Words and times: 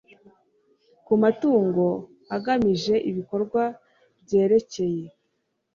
ku 1.05 1.13
mutungo 1.21 1.85
agamije 2.35 2.95
ibikorwa 3.09 3.63
byerekeye 4.23 5.05